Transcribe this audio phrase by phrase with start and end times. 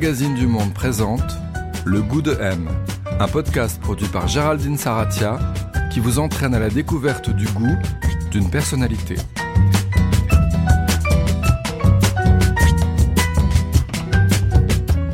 [0.00, 1.24] Magazine du Monde présente
[1.84, 2.68] Le goût de M,
[3.18, 5.40] un podcast produit par Géraldine Saratia
[5.92, 7.76] qui vous entraîne à la découverte du goût
[8.30, 9.16] d'une personnalité.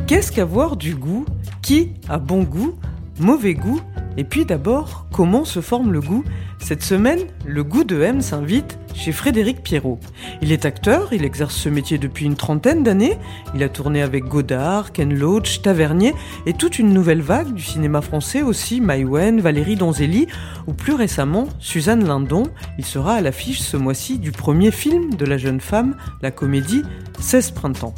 [0.07, 1.25] Qu'est-ce qu'avoir du goût?
[1.63, 2.75] Qui a bon goût
[3.19, 3.81] Mauvais goût?
[4.19, 6.25] Et puis d'abord, comment se forme le goût?
[6.59, 9.99] Cette semaine, le goût de M s'invite chez Frédéric Pierrot.
[10.41, 13.19] Il est acteur, il exerce ce métier depuis une trentaine d'années.
[13.55, 16.15] Il a tourné avec Godard, Ken Loach, Tavernier
[16.47, 20.27] et toute une nouvelle vague du cinéma français aussi, Maïwen, Valérie Donzelli
[20.67, 22.45] ou plus récemment Suzanne Lindon.
[22.79, 26.83] Il sera à l'affiche ce mois-ci du premier film de la jeune femme, la comédie
[27.21, 27.95] 16 printemps.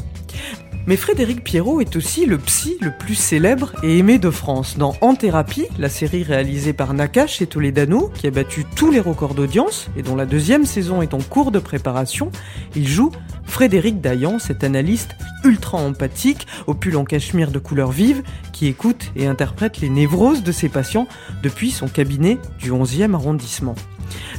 [0.89, 4.79] Mais Frédéric Pierrot est aussi le psy le plus célèbre et aimé de France.
[4.79, 9.01] Dans En Thérapie, la série réalisée par Nakash et Toledano, qui a battu tous les
[9.01, 12.31] records d'audience et dont la deuxième saison est en cours de préparation,
[12.77, 13.11] il joue
[13.45, 18.23] Frédéric Dayan, cet analyste ultra empathique, au pull en cachemire de couleur vive,
[18.53, 21.09] qui écoute et interprète les névroses de ses patients
[21.43, 23.75] depuis son cabinet du 11e arrondissement.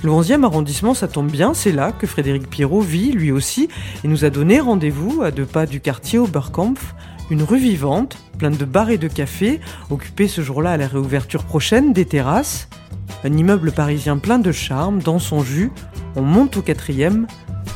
[0.04, 3.68] Le 11e arrondissement, ça tombe bien, c'est là que Frédéric Pierrot vit lui aussi
[4.04, 6.94] et nous a donné rendez-vous à deux pas du quartier Oberkampf,
[7.30, 9.60] une rue vivante, pleine de bars et de cafés,
[9.90, 12.70] occupée ce jour-là à la réouverture prochaine des terrasses.
[13.24, 15.72] Un immeuble parisien plein de charme, dans son jus,
[16.16, 17.28] on monte au quatrième,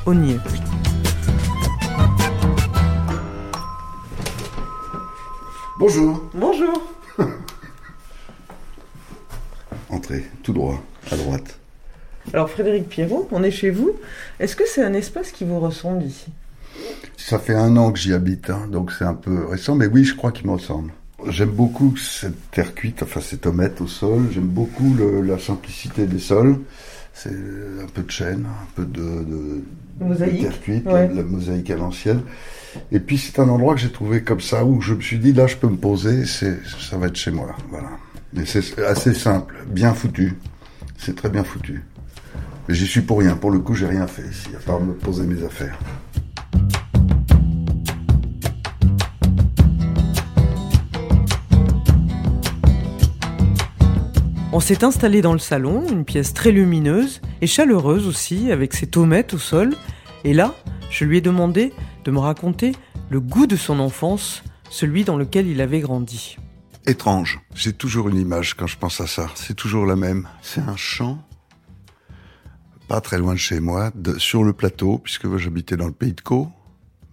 [0.05, 0.39] on y est.
[5.80, 6.22] Bonjour.
[6.36, 6.81] Bonjour.
[9.89, 10.80] Entrez, tout droit,
[11.11, 11.61] à droite.
[12.33, 13.91] Alors Frédéric Pierrot, on est chez vous.
[14.39, 16.27] Est-ce que c'est un espace qui vous ressemble ici?
[17.17, 20.03] Ça fait un an que j'y habite, hein, donc c'est un peu récent, mais oui,
[20.03, 20.92] je crois qu'il me ressemble.
[21.27, 24.23] J'aime beaucoup cette terre cuite, enfin ces tomates au sol.
[24.31, 26.58] J'aime beaucoup le- la simplicité des sols.
[27.14, 29.64] C'est un peu de chêne, un peu de, de-
[29.99, 31.08] de Mosaïque, terre cuite, ouais.
[31.10, 32.21] la, la mosaïque à l'ancienne.
[32.92, 35.33] Et puis c'est un endroit que j'ai trouvé comme ça où je me suis dit
[35.33, 37.89] là je peux me poser, c'est ça va être chez moi, voilà.
[38.33, 40.33] Mais c'est assez simple, bien foutu.
[40.98, 41.83] C'est très bien foutu.
[42.73, 43.36] J'y suis pour rien.
[43.36, 45.77] Pour le coup, j'ai rien fait ici, à part me poser mes affaires.
[54.54, 58.87] On s'est installé dans le salon, une pièce très lumineuse et chaleureuse aussi, avec ses
[58.87, 59.76] tomates au sol.
[60.23, 60.55] Et là,
[60.89, 61.73] je lui ai demandé
[62.05, 62.73] de me raconter
[63.10, 66.37] le goût de son enfance, celui dans lequel il avait grandi.
[66.86, 67.42] Étrange.
[67.54, 69.27] J'ai toujours une image quand je pense à ça.
[69.36, 70.27] C'est toujours la même.
[70.42, 71.20] C'est un champ,
[72.92, 76.20] pas très loin de chez moi, sur le plateau, puisque j'habitais dans le pays de
[76.20, 76.52] Caux,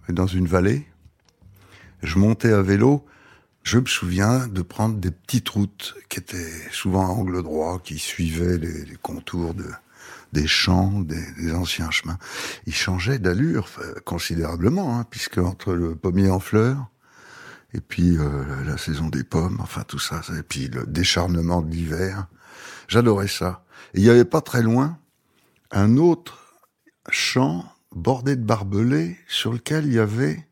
[0.09, 0.85] et dans une vallée.
[2.03, 3.05] Je montais à vélo.
[3.63, 7.97] Je me souviens de prendre des petites routes qui étaient souvent à angle droit, qui
[7.97, 9.67] suivaient les, contours de,
[10.33, 12.17] des champs, des, anciens chemins.
[12.65, 13.69] Ils changeaient d'allure
[14.03, 16.87] considérablement, hein, puisque entre le pommier en fleurs,
[17.73, 21.71] et puis euh, la saison des pommes, enfin tout ça, et puis le décharnement de
[21.71, 22.27] l'hiver.
[22.89, 23.63] J'adorais ça.
[23.93, 24.98] Et il n'y avait pas très loin
[25.71, 26.59] un autre
[27.09, 30.45] champ bordé de barbelés sur lequel il y avait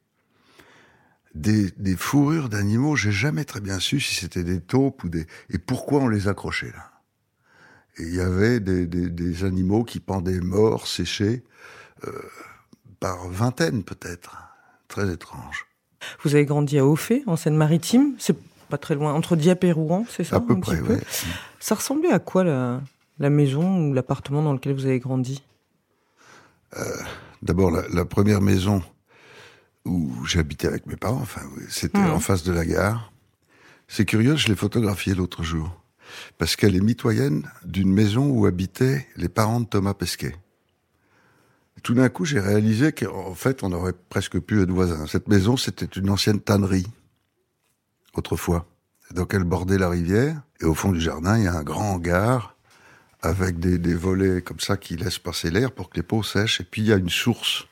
[1.36, 2.96] des, des fourrures d'animaux.
[2.96, 6.28] J'ai jamais très bien su si c'était des taupes ou des et pourquoi on les
[6.28, 6.92] accrochait là.
[7.98, 11.44] Et il y avait des, des, des animaux qui pendaient morts, séchés,
[12.06, 12.12] euh,
[13.00, 14.38] par vingtaines peut-être.
[14.88, 15.66] Très étrange.
[16.24, 18.16] Vous avez grandi à Auffay, en Seine-Maritime.
[18.20, 18.38] C'est
[18.70, 21.02] pas très loin, entre Dieppe et Rouen, c'est ça à peu près, ouais.
[21.60, 22.82] Ça ressemblait à quoi la,
[23.20, 25.44] la maison ou l'appartement dans lequel vous avez grandi?
[27.42, 28.84] D'abord, la, la première maison
[29.86, 32.12] où j'habitais avec mes parents, enfin, c'était Mhm.
[32.12, 33.12] en face de la gare.
[33.88, 35.82] C'est curieux, je l'ai photographiée l'autre jour.
[36.38, 40.36] Parce qu'elle est mitoyenne d'une maison où habitaient les parents de Thomas Pesquet.
[41.84, 45.06] Tout d'un coup, j'ai réalisé qu'en fait, on aurait presque pu être voisins.
[45.08, 46.88] Cette maison, c'était une ancienne tannerie,
[48.14, 48.66] autrefois.
[49.14, 51.94] Donc, elle bordait la rivière, et au fond du jardin, il y a un grand
[51.94, 52.57] hangar
[53.22, 56.62] avec des, des volets comme ça qui laissent passer l'air pour que les peaux sèchent.
[56.62, 57.66] Et puis il y a une source.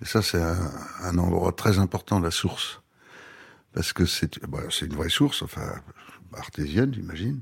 [0.00, 0.70] Et ça, c'est un,
[1.02, 2.80] un endroit très important, la source.
[3.72, 5.80] Parce que c'est bah, une vraie source, enfin,
[6.34, 7.40] artésienne, j'imagine,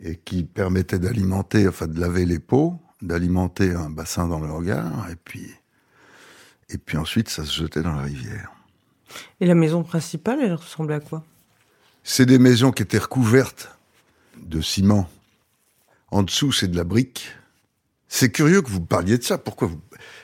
[0.00, 5.10] et qui permettait d'alimenter, enfin, de laver les peaux, d'alimenter un bassin dans le hangar,
[5.10, 5.50] et puis,
[6.68, 8.52] et puis ensuite, ça se jetait dans la rivière.
[9.40, 11.24] Et la maison principale, elle ressemblait à quoi?
[12.04, 13.76] C'est des maisons qui étaient recouvertes
[14.36, 15.08] de ciment.
[16.12, 17.26] En dessous, c'est de la brique.
[18.06, 19.38] C'est curieux que vous parliez de ça.
[19.38, 19.80] Pourquoi vous,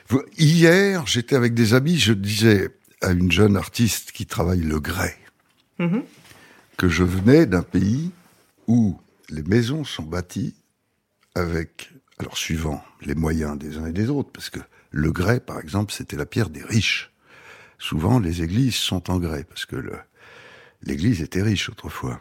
[0.07, 2.69] vous- Hier, j'étais avec des amis, je disais
[3.01, 5.17] à une jeune artiste qui travaille le grès
[5.79, 6.03] Mhm.
[6.77, 8.11] que je venais d'un pays
[8.67, 8.99] où
[9.29, 10.53] les maisons sont bâties
[11.33, 11.89] avec,
[12.19, 14.59] alors suivant les moyens des uns et des autres, parce que
[14.91, 17.11] le grès, par exemple, c'était la pierre des riches.
[17.81, 19.77] souvent les églises sont en grès, parce que
[20.83, 22.19] l'église était riche autrefois.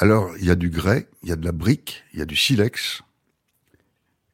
[0.00, 2.24] Alors, il y a du grès, il y a de la brique, il y a
[2.24, 3.02] du silex,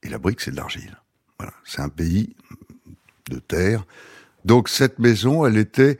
[0.03, 0.99] et la brique, c'est de l'argile.
[1.39, 2.37] Voilà, c'est un pays
[3.31, 3.87] de terre.
[4.45, 5.99] Donc cette maison, elle était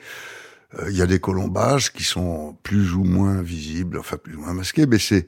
[0.79, 4.41] euh, il y a des colombages qui sont plus ou moins visibles, enfin plus ou
[4.41, 5.27] moins masqués, mais c'est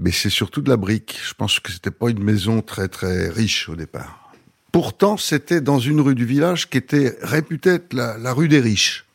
[0.00, 1.18] mais c'est surtout de la brique.
[1.24, 4.32] Je pense que c'était pas une maison très très riche au départ.
[4.72, 8.60] Pourtant, c'était dans une rue du village qui était réputée être la, la rue des
[8.60, 9.06] riches.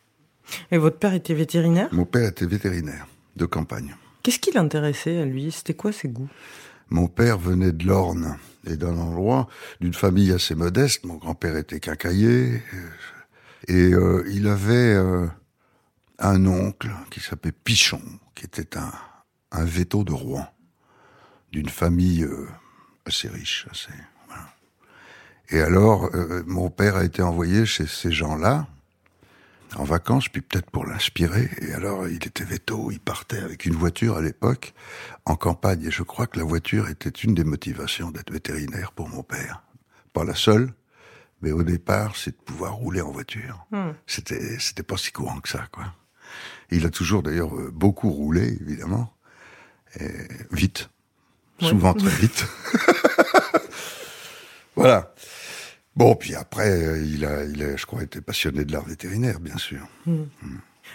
[0.71, 1.89] Et votre père était vétérinaire?
[1.91, 3.95] Mon père était vétérinaire de campagne.
[4.23, 5.51] Qu'est-ce qui l'intéressait à lui?
[5.51, 6.29] C'était quoi ses goûts?
[6.89, 8.37] Mon père venait de l'Orne
[8.67, 9.47] et d'un endroit
[9.79, 11.05] d'une famille assez modeste.
[11.05, 12.61] Mon grand-père était quincailler
[13.67, 15.27] et euh, il avait euh,
[16.19, 18.01] un oncle qui s'appelait Pichon,
[18.35, 18.91] qui était un,
[19.51, 20.45] un veto de Rouen,
[21.51, 22.47] d'une famille euh,
[23.05, 23.93] assez riche, assez.
[25.53, 28.67] Et alors, euh, mon père a été envoyé chez ces gens-là
[29.75, 31.49] en vacances, puis peut-être pour l'inspirer.
[31.61, 34.73] Et alors, il était veto, il partait avec une voiture à l'époque
[35.25, 35.85] en campagne.
[35.85, 39.63] Et je crois que la voiture était une des motivations d'être vétérinaire pour mon père.
[40.13, 40.73] Pas la seule,
[41.41, 43.65] mais au départ, c'est de pouvoir rouler en voiture.
[43.71, 43.91] Hmm.
[44.07, 45.85] C'était, c'était pas si courant que ça, quoi.
[46.69, 49.13] Il a toujours d'ailleurs euh, beaucoup roulé, évidemment,
[49.99, 50.09] et
[50.51, 50.89] vite,
[51.61, 51.67] Ouais.
[51.69, 52.45] souvent très vite.
[54.75, 55.13] voilà.
[55.95, 59.39] Bon, puis après, euh, il a, il a, je crois, été passionné de l'art vétérinaire,
[59.39, 59.87] bien sûr.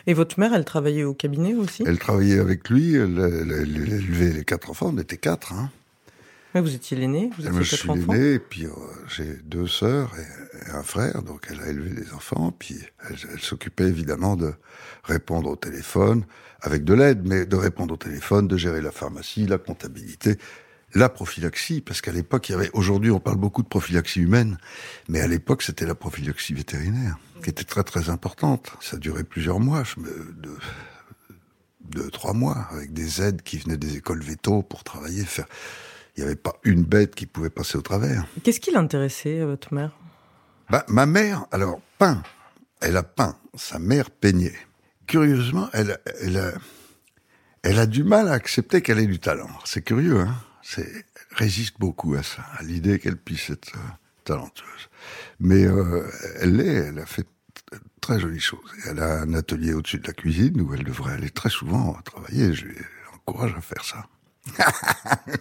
[0.06, 1.84] Et votre mère, elle travaillait au cabinet aussi?
[1.87, 5.70] Elle travaillait avec lui, elle, elle- elle élevait les quatre enfants, on était quatre, hein.
[6.54, 8.70] Ouais, Vous étiez l'aîné Vous étiez je quatre suis enfants l'aîné, et puis euh,
[9.14, 12.78] j'ai deux sœurs et, et un frère, donc elle a élevé les enfants, puis
[13.10, 14.54] elle s'occupait évidemment de
[15.04, 16.25] répondre au téléphone,
[16.62, 20.38] avec de l'aide, mais de répondre au téléphone, de gérer la pharmacie, la comptabilité,
[20.94, 24.58] la prophylaxie, parce qu'à l'époque, il y avait, aujourd'hui on parle beaucoup de prophylaxie humaine,
[25.08, 28.72] mais à l'époque c'était la prophylaxie vétérinaire, qui était très très importante.
[28.80, 30.56] Ça durait plusieurs mois, je me, de,
[31.90, 35.46] de trois mois, avec des aides qui venaient des écoles véto pour travailler, faire.
[36.16, 38.26] Il n'y avait pas une bête qui pouvait passer au travers.
[38.42, 39.90] Qu'est-ce qui l'intéressait, à votre mère?
[40.70, 42.22] Bah, ma mère, alors, peint.
[42.80, 43.36] Elle a peint.
[43.54, 44.56] Sa mère peignait.
[45.06, 46.52] Curieusement, elle, elle, a,
[47.62, 49.50] elle a du mal à accepter qu'elle ait du talent.
[49.64, 50.34] C'est curieux, hein
[51.32, 53.90] résiste beaucoup à ça, à l'idée qu'elle puisse être euh,
[54.24, 54.88] talentueuse.
[55.40, 56.08] Mais euh,
[56.40, 57.26] elle l'est, elle a fait
[58.00, 58.70] très jolies choses.
[58.88, 62.52] Elle a un atelier au-dessus de la cuisine où elle devrait aller très souvent travailler.
[62.52, 62.76] Je lui
[63.14, 64.06] encourage à faire ça.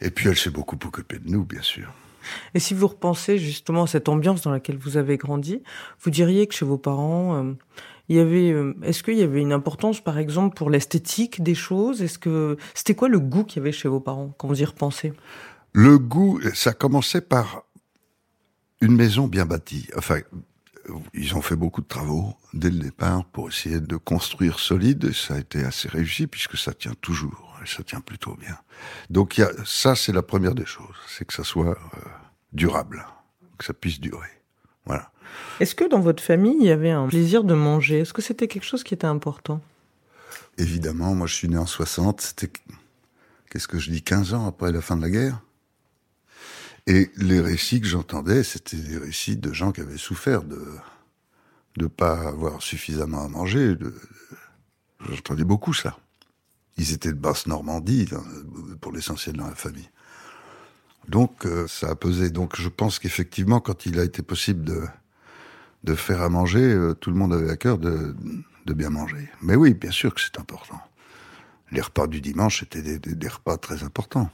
[0.00, 1.92] Et puis elle s'est beaucoup occupée de nous, bien sûr.
[2.54, 5.62] Et si vous repensez justement à cette ambiance dans laquelle vous avez grandi,
[6.00, 7.52] vous diriez que chez vos parents, euh,
[8.08, 11.54] il y avait, euh, est-ce qu'il y avait une importance, par exemple, pour l'esthétique des
[11.54, 12.02] choses?
[12.02, 14.64] Est-ce que c'était quoi le goût qu'il y avait chez vos parents quand vous y
[14.64, 15.12] repensez?
[15.72, 17.64] Le goût, ça commençait par
[18.80, 19.88] une maison bien bâtie.
[19.96, 20.18] Enfin,
[21.14, 25.04] ils ont fait beaucoup de travaux dès le départ pour essayer de construire solide.
[25.04, 27.58] Et ça a été assez réussi puisque ça tient toujours.
[27.64, 28.58] Ça tient plutôt bien.
[29.08, 30.96] Donc ça, c'est la première des choses.
[31.06, 32.00] C'est que ça soit euh,
[32.52, 33.06] durable.
[33.56, 34.42] Que ça puisse durer.
[34.84, 35.11] Voilà.
[35.60, 38.00] Est-ce que dans votre famille, il y avait un plaisir de manger?
[38.00, 39.60] Est-ce que c'était quelque chose qui était important?
[40.58, 42.20] Évidemment, moi je suis né en 60.
[42.20, 42.50] C'était,
[43.50, 45.40] qu'est-ce que je dis, 15 ans après la fin de la guerre.
[46.86, 50.60] Et les récits que j'entendais, c'était des récits de gens qui avaient souffert de
[51.76, 53.76] de pas avoir suffisamment à manger.
[55.08, 55.98] J'entendais beaucoup ça.
[56.76, 58.08] Ils étaient de basse Normandie,
[58.80, 59.90] pour l'essentiel dans la famille.
[61.08, 62.30] Donc euh, ça a pesé.
[62.30, 64.82] Donc je pense qu'effectivement, quand il a été possible de
[65.84, 68.14] de faire à manger, euh, tout le monde avait à cœur de
[68.64, 69.28] de bien manger.
[69.42, 70.80] Mais oui, bien sûr que c'est important.
[71.72, 74.30] Les repas du dimanche étaient des, des- des repas très importants.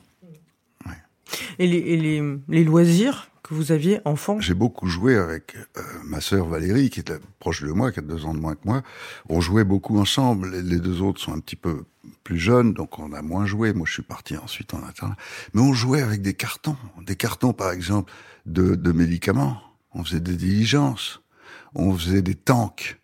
[1.58, 4.40] Et, les, et les, les loisirs que vous aviez enfant?
[4.40, 8.02] J'ai beaucoup joué avec euh, ma sœur Valérie, qui était proche de moi, qui a
[8.02, 8.82] deux ans de moins que moi.
[9.28, 10.50] On jouait beaucoup ensemble.
[10.50, 11.84] Les, les deux autres sont un petit peu
[12.24, 13.72] plus jeunes, donc on a moins joué.
[13.74, 15.16] Moi, je suis parti ensuite en internat.
[15.54, 16.76] Mais on jouait avec des cartons.
[17.02, 18.12] Des cartons, par exemple,
[18.46, 19.60] de, de médicaments.
[19.92, 21.20] On faisait des diligences.
[21.75, 23.00] On faisait des tanks.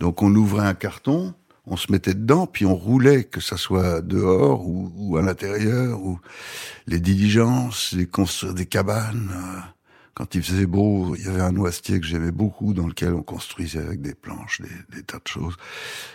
[0.00, 1.34] Donc on ouvrait un carton,
[1.66, 6.02] on se mettait dedans, puis on roulait, que ça soit dehors ou, ou à l'intérieur,
[6.02, 6.18] ou
[6.86, 9.30] les diligences, les construire des cabanes.
[9.32, 9.60] euh,
[10.14, 13.22] quand il faisait beau, il y avait un noisetier que j'aimais beaucoup, dans lequel on
[13.22, 15.56] construisait avec des planches, des, des tas de choses.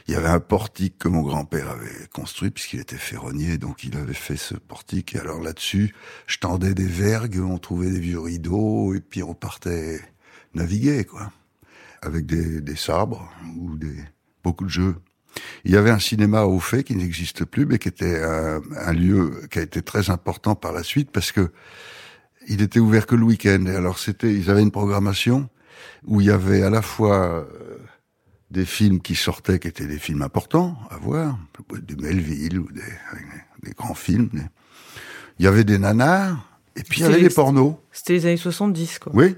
[0.08, 3.98] Il y avait un portique que mon grand-père avait construit, puisqu'il était ferronnier, donc il
[3.98, 5.16] avait fait ce portique.
[5.16, 5.96] Et alors là-dessus,
[6.28, 10.00] je tendais des vergues, on trouvait des vieux rideaux, et puis on partait
[10.54, 11.32] naviguer, quoi
[12.08, 13.96] avec des, des sabres ou des
[14.44, 14.96] beaucoup de jeux.
[15.66, 18.94] Il y avait un cinéma au fait qui n'existe plus, mais qui était un, un
[18.94, 21.52] lieu qui a été très important par la suite parce que
[22.48, 23.66] il était ouvert que le week-end.
[23.68, 25.50] Et alors c'était, ils avaient une programmation
[26.06, 27.46] où il y avait à la fois euh,
[28.50, 31.38] des films qui sortaient, qui étaient des films importants à voir,
[31.82, 32.82] des Melville ou des,
[33.64, 34.30] des grands films.
[35.40, 37.76] Il y avait des nanars, et puis il y avait les pornos.
[37.92, 39.12] C'était les années 70, quoi.
[39.14, 39.36] Oui.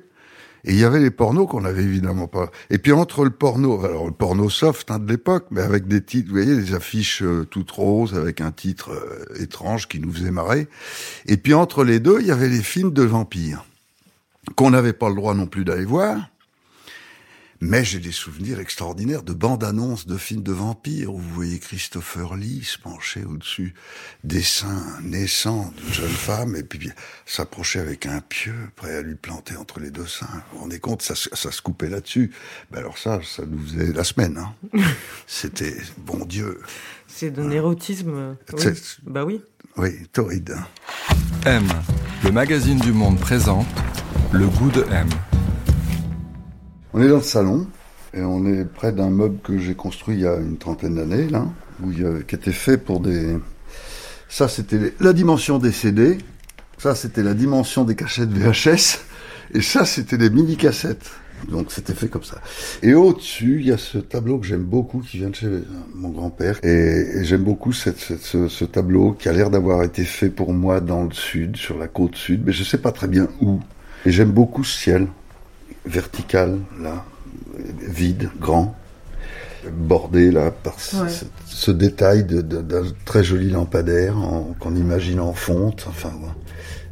[0.65, 2.51] Et il y avait les pornos qu'on n'avait évidemment pas.
[2.69, 6.03] Et puis entre le porno, alors le porno soft hein, de l'époque, mais avec des
[6.03, 10.11] titres, vous voyez, des affiches euh, toutes roses avec un titre euh, étrange qui nous
[10.11, 10.67] faisait marrer.
[11.25, 13.65] Et puis entre les deux, il y avait les films de vampires
[14.55, 16.17] qu'on n'avait pas le droit non plus d'aller voir.
[17.61, 22.35] Mais j'ai des souvenirs extraordinaires de bandes-annonces de films de vampires où vous voyez Christopher
[22.35, 23.73] Lee se pencher au-dessus
[24.23, 26.89] des seins naissants d'une jeune femme et puis
[27.25, 30.27] s'approcher avec un pieu prêt à lui planter entre les deux seins.
[30.51, 32.31] Vous vous rendez compte, ça, ça se coupait là-dessus.
[32.71, 34.37] Ben alors ça, ça nous faisait la semaine.
[34.37, 34.79] Hein.
[35.27, 36.61] C'était, bon Dieu.
[37.07, 38.37] C'est d'un érotisme.
[38.53, 38.65] Oui.
[39.03, 39.41] Bah oui.
[39.75, 40.55] Oui, torride.
[41.45, 41.67] M,
[42.23, 43.67] le magazine du monde présente
[44.31, 45.09] le goût de M.
[46.99, 47.65] On est dans le salon
[48.13, 51.29] et on est près d'un meuble que j'ai construit il y a une trentaine d'années,
[51.29, 51.45] là,
[52.27, 53.37] qui était fait pour des.
[54.27, 56.17] Ça, c'était la dimension des CD.
[56.77, 58.99] Ça, c'était la dimension des cachettes VHS.
[59.53, 61.09] Et ça, c'était des mini-cassettes.
[61.47, 62.41] Donc c'était fait comme ça.
[62.83, 65.47] Et au-dessus, il y a ce tableau que j'aime beaucoup, qui vient de chez
[65.95, 66.59] mon grand-père.
[66.63, 70.81] Et, j'aime beaucoup cette, ce, ce, tableau qui a l'air d'avoir été fait pour moi
[70.81, 73.61] dans le sud, sur la côte sud, mais je sais pas très bien où.
[74.05, 75.07] Et j'aime beaucoup ce ciel
[75.89, 77.03] vertical, là,
[77.81, 78.75] vide, grand,
[79.71, 84.15] bordé là par ce, détail d'un très joli lampadaire
[84.59, 86.11] qu'on imagine en fonte, enfin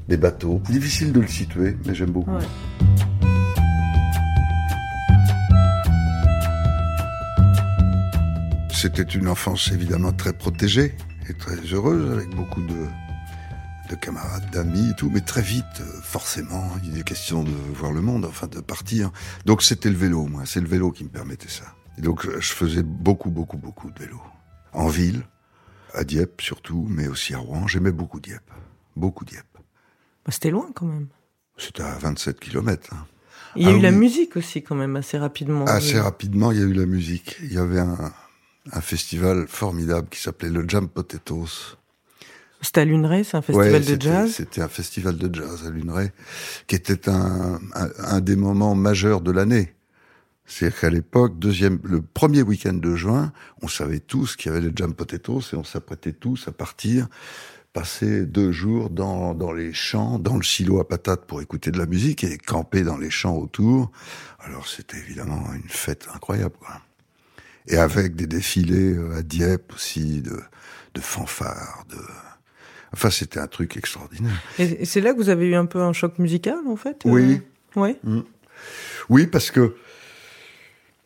[0.07, 0.61] des bateaux.
[0.69, 2.31] Difficile de le situer, mais j'aime beaucoup.
[8.73, 10.95] C'était une enfance évidemment très protégée
[11.29, 12.75] et très heureuse, avec beaucoup de,
[13.87, 17.91] de camarades, d'amis et tout, mais très vite, euh, forcément, il est question de voir
[17.91, 19.11] le monde, enfin de partir.
[19.45, 21.65] Donc c'était le vélo, moi, c'est le vélo qui me permettait ça.
[21.97, 24.21] Et donc je faisais beaucoup, beaucoup, beaucoup de vélo.
[24.73, 25.23] En ville,
[25.93, 27.67] à Dieppe surtout, mais aussi à Rouen.
[27.67, 28.51] J'aimais beaucoup Dieppe,
[28.95, 29.45] beaucoup Dieppe.
[30.25, 31.07] Bah, c'était loin quand même.
[31.57, 32.93] C'était à 27 km.
[32.93, 33.05] Hein.
[33.55, 35.65] Il y a ah eu la musique aussi quand même assez rapidement.
[35.65, 37.37] Assez rapidement, il y a eu la musique.
[37.41, 38.13] Il y avait un,
[38.71, 41.76] un festival formidable qui s'appelait le Jam Potatoes
[42.61, 46.11] c'était à Luneray, c'est un festival de jazz C'était un festival de jazz à Luneray,
[46.65, 49.73] qui était un, un, des moments majeurs de l'année.
[50.45, 54.65] C'est-à-dire qu'à l'époque, deuxième, le premier week-end de juin, on savait tous qu'il y avait
[54.65, 57.07] le Jam Potatoes et on s'apprêtait tous à partir,
[57.73, 61.77] passer deux jours dans, dans les champs, dans le silo à patates pour écouter de
[61.77, 63.91] la musique et camper dans les champs autour.
[64.39, 66.81] Alors c'était évidemment une fête incroyable, quoi.
[67.67, 70.39] Et avec des défilés euh, à Dieppe aussi de,
[70.93, 71.97] de fanfares, de,
[72.97, 74.41] Enfin, c'était un truc extraordinaire.
[74.57, 77.33] Et c'est là que vous avez eu un peu un choc musical, en fait Oui.
[77.33, 77.39] Euh,
[77.75, 77.95] oui.
[78.03, 78.21] Mm.
[79.09, 79.75] Oui, parce que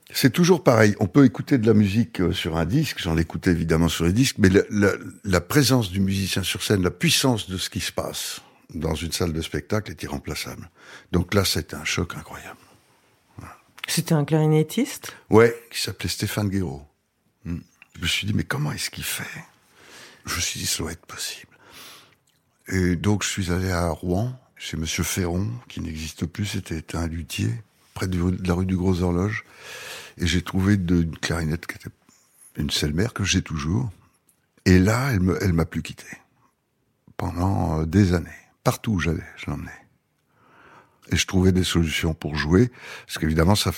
[0.10, 0.96] c'est toujours pareil.
[1.02, 4.14] On peut écouter de la musique euh, sur un disque, j'en écoutais évidemment sur les
[4.14, 8.40] disques, mais la, présence du musicien sur scène, la puissance de ce qui se passe
[8.74, 10.70] dans une salle de spectacle est irremplaçable.
[11.12, 12.56] Donc là, c'était un choc incroyable.
[13.86, 15.14] C'était un clarinettiste?
[15.30, 16.84] Ouais, qui s'appelait Stéphane Guéraud.
[17.44, 17.58] Mm.
[17.98, 19.44] Je me suis dit, mais comment est-ce qu'il fait?
[20.26, 21.51] Je me suis dit, ça doit être possible.
[22.72, 27.06] Et donc je suis allé à Rouen, chez Monsieur Ferron, qui n'existe plus, c'était un
[27.06, 27.52] luthier,
[27.94, 29.44] près de la rue du Gros Horloge.
[30.18, 31.94] Et j'ai trouvé une clarinette qui était
[32.56, 33.90] une selle-mère que j'ai toujours.
[34.66, 36.06] Et là, elle m'a plus quitté.
[37.18, 38.30] Pendant euh, des années.
[38.64, 39.72] Partout où j'allais, je l'emmenais.
[41.12, 42.72] Et je trouvais des solutions pour jouer.
[43.06, 43.72] Parce qu'évidemment, ça,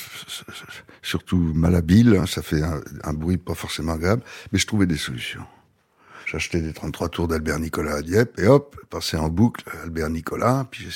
[1.01, 4.23] surtout malhabile, hein, ça fait un bruit pas forcément agréable.
[4.51, 5.45] Mais je trouvais des solutions.
[6.25, 10.67] J'achetais des 33 tours d'Albert Nicolas à Dieppe, et hop, passais en boucle Albert Nicolas,
[10.69, 10.87] puis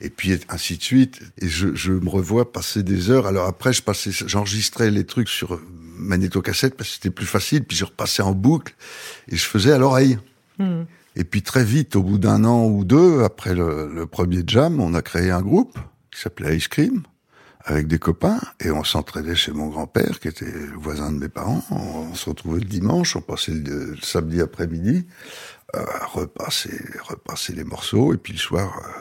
[0.00, 1.20] et puis ainsi de suite.
[1.38, 3.26] Et je, je me revois passer des heures.
[3.26, 5.60] Alors après, je passais, j'enregistrais les trucs sur
[5.96, 8.74] magnétocassette parce que c'était plus facile, puis je repassais en boucle,
[9.28, 10.18] et je faisais à l'oreille.
[10.58, 10.84] Hmm.
[11.16, 14.80] Et puis très vite, au bout d'un an ou deux, après le, le premier jam,
[14.80, 15.78] on a créé un groupe
[16.10, 17.02] qui s'appelait Ice Cream
[17.64, 21.62] avec des copains et on s'entraînait chez mon grand-père qui était voisin de mes parents.
[21.70, 25.06] On, se retrouvait le dimanche, on passait le, samedi après-midi
[25.72, 29.00] à euh, repasser, repasser les morceaux et puis le soir euh,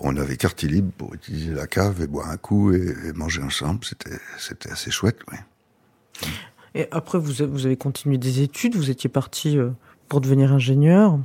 [0.00, 3.80] on avait carte libre pour utiliser la cave et boire un coup et, manger ensemble.
[3.84, 5.38] C'était assez chouette, oui.
[6.74, 9.70] Et après vous vous avez continué des études, vous étiez parti euh,
[10.08, 11.18] pour devenir ingénieur.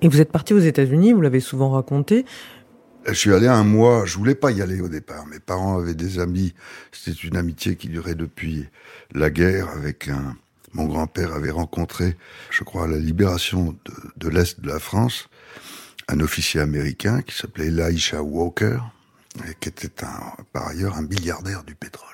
[0.00, 2.24] Et vous êtes parti aux États-Unis, vous l'avez souvent raconté.
[3.06, 5.26] Je suis allé un mois, je voulais pas y aller au départ.
[5.26, 6.54] Mes parents avaient des amis,
[6.92, 8.66] c'était une amitié qui durait depuis
[9.12, 10.36] la guerre avec un,
[10.72, 12.16] mon grand-père avait rencontré,
[12.50, 15.28] je crois, à la libération de, de l'Est de la France,
[16.08, 18.78] un officier américain qui s'appelait Elisha Walker.
[19.48, 22.08] et qui était un, par ailleurs un milliardaire du pétrole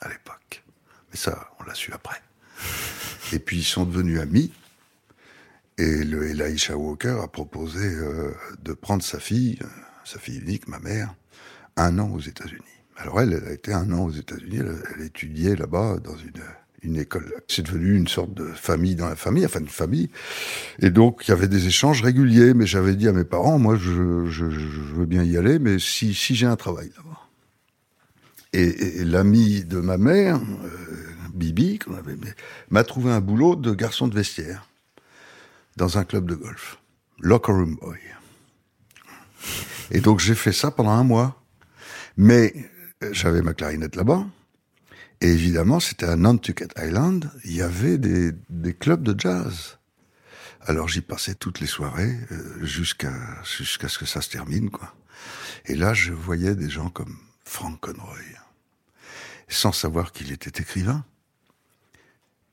[0.00, 0.62] à l'époque.
[1.10, 2.20] Mais ça, on l'a su après.
[3.32, 4.52] Et puis ils sont devenus amis.
[5.78, 9.66] Et le Elisha Walker a proposé euh, de prendre sa fille, euh,
[10.04, 11.14] sa fille unique, ma mère,
[11.76, 12.62] un an aux États-Unis.
[12.96, 16.42] Alors elle, elle a été un an aux États-Unis, elle, étudiait là-bas dans une
[16.82, 17.32] une école.
[17.48, 20.10] C'est devenu une sorte de famille dans la famille, enfin une famille.
[20.80, 23.76] Et donc il y avait des échanges réguliers, mais j'avais dit à mes parents, moi
[23.76, 27.20] je, veux bien y aller, mais si, j'ai un travail là-bas.
[28.52, 31.78] Et, l'ami de ma mère, euh, Bibi,
[32.70, 34.68] m'a trouvé un boulot de garçon de vestiaire
[35.76, 36.78] dans un club de golf,
[37.20, 37.98] locker room boy.
[39.92, 41.44] Et donc j'ai fait ça pendant un mois,
[42.16, 42.54] mais
[43.02, 44.26] euh, j'avais ma clarinette là-bas.
[45.20, 48.34] Et évidemment, c'était à Nantucket Island, il y avait des,
[48.74, 49.78] clubs de jazz.
[50.62, 53.12] Alors j'y passais toutes les soirées euh, jusqu'à
[53.44, 54.94] jusqu'à ce que ça se termine, quoi.
[55.66, 58.18] Et là, je voyais des gens comme Frank Conroy,
[59.46, 61.04] sans savoir qu'il était écrivain,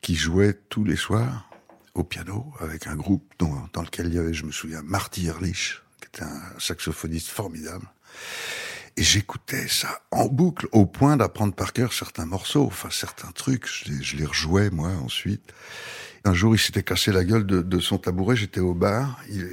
[0.01, 1.49] qui jouait tous les soirs
[1.93, 5.27] au piano avec un groupe dont, dans lequel il y avait, je me souviens, Marty
[5.27, 5.81] Ehrlich,
[6.13, 7.85] était un saxophoniste formidable.
[8.97, 13.65] Et j'écoutais ça en boucle, au point d'apprendre par cœur certains morceaux, enfin certains trucs.
[13.67, 15.53] Je les, rejouais, moi, ensuite.
[16.25, 18.35] Un jour, il s'était cassé la gueule de, son tabouret.
[18.35, 19.47] J'étais au bar, il,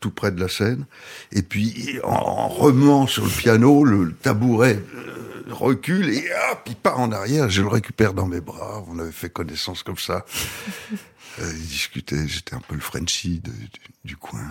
[0.00, 0.84] tout près de la scène.
[1.32, 7.00] Et puis, en, remuant sur le piano, le, tabouret euh, recule et hop, il part
[7.00, 7.48] en arrière.
[7.48, 8.84] Je le récupère dans mes bras.
[8.88, 10.26] On avait fait connaissance comme ça.
[11.40, 12.28] Euh, il discutait.
[12.28, 13.50] J'étais un peu le Frenchie du,
[14.04, 14.44] du, coin.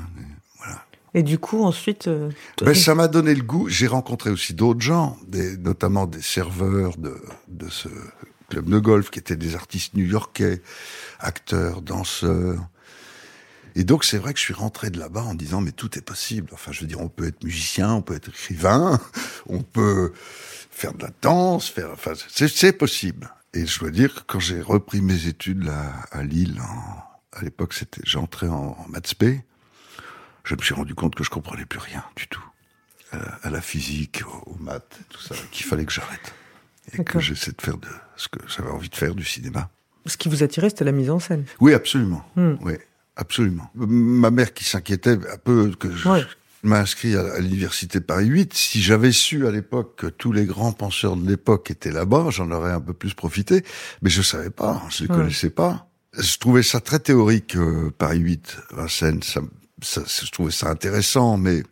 [0.57, 0.83] Voilà.
[1.13, 2.07] Et du coup, ensuite...
[2.07, 2.29] Euh,
[2.61, 3.69] ben, ça m'a donné le goût.
[3.69, 7.15] J'ai rencontré aussi d'autres gens, des, notamment des serveurs de,
[7.49, 7.87] de ce
[8.49, 10.61] club de golf, qui étaient des artistes new-yorkais,
[11.19, 12.67] acteurs, danseurs.
[13.75, 16.01] Et donc, c'est vrai que je suis rentré de là-bas en disant, mais tout est
[16.01, 16.49] possible.
[16.53, 18.99] Enfin, je veux dire, on peut être musicien, on peut être écrivain,
[19.47, 20.13] on peut
[20.71, 23.31] faire de la danse, faire, enfin, c'est possible.
[23.53, 27.43] Et je dois dire que quand j'ai repris mes études là, à Lille, en, à
[27.43, 29.43] l'époque, c'était, j'entrais en, en maths P,
[30.43, 32.43] je me suis rendu compte que je comprenais plus rien du tout
[33.11, 36.33] à la, à la physique, aux, maths, tout ça, qu'il fallait que j'arrête
[36.91, 39.69] et que j'essaie de faire de ce que j'avais envie de faire du cinéma.
[40.05, 41.45] Ce qui vous attirait, c'était la mise en scène.
[41.59, 42.25] Oui, absolument.
[42.35, 42.55] Hmm.
[42.61, 42.73] Oui,
[43.15, 43.69] absolument.
[43.73, 46.25] Ma mère qui s'inquiétait un peu que je ouais.
[46.63, 50.73] m'inscris à, à l'université Paris 8, si j'avais su à l'époque que tous les grands
[50.73, 53.63] penseurs de l'époque étaient là-bas, j'en aurais un peu plus profité.
[54.01, 55.15] Mais je savais pas, je les ouais.
[55.15, 55.87] connaissais pas.
[56.17, 59.23] Je trouvais ça très théorique, euh, Paris 8, Vincennes.
[59.23, 59.41] Ça,
[59.83, 61.63] ça, je trouvais ça intéressant, mais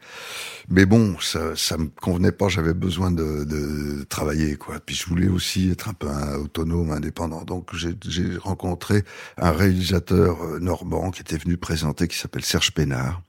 [0.69, 2.47] mais bon, ça, ça me convenait pas.
[2.47, 4.79] J'avais besoin de, de, travailler, quoi.
[4.79, 7.43] Puis je voulais aussi être un peu un autonome, indépendant.
[7.43, 9.03] Donc j'ai rencontré
[9.37, 13.21] un réalisateur euh, normand qui était venu présenter, qui s'appelle Serge Pénard,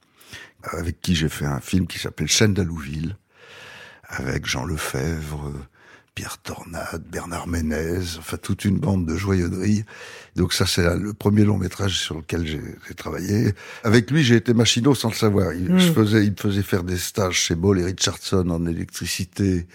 [0.63, 3.17] avec qui j'ai fait un film qui s'appelle Chaîne d'Alouville,
[4.09, 5.53] avec Jean Lefebvre,
[6.15, 9.85] Pierre Tornade, Bernard Ménez, enfin toute une bande de joyeunerie.
[10.37, 13.53] Donc ça, c'est le premier long métrage sur lequel j'ai travaillé.
[13.83, 15.55] Avec lui, j'ai été machinot sans le savoir.
[15.55, 15.79] Il, mmh.
[15.79, 19.67] je faisais, il me faisait faire des stages chez Ball et Richardson en électricité.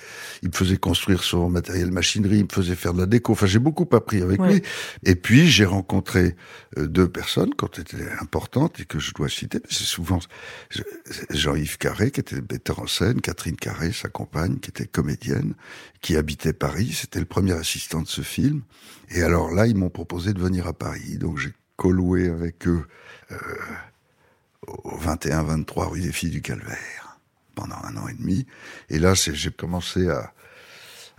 [0.43, 2.37] Il me faisait construire son matériel machinerie.
[2.37, 3.33] Il me faisait faire de la déco.
[3.33, 4.53] Enfin, j'ai beaucoup appris avec ouais.
[4.53, 4.61] lui.
[5.03, 6.35] Et puis, j'ai rencontré
[6.77, 9.59] euh, deux personnes qui ont été importantes et que je dois citer.
[9.69, 10.19] C'est souvent
[11.31, 15.53] Jean-Yves Carré, qui était metteur en scène, Catherine Carré, sa compagne, qui était comédienne,
[16.01, 16.15] qui
[16.53, 16.93] Paris.
[16.93, 18.61] C'était le premier assistant de ce film.
[19.09, 21.17] Et alors là, ils m'ont proposé de venir à Paris.
[21.17, 22.85] Donc j'ai colloué avec eux
[23.31, 23.37] euh,
[24.67, 27.19] au 21-23 rue des Filles du Calvaire
[27.55, 28.45] pendant un an et demi.
[28.89, 30.33] Et là, j'ai commencé à,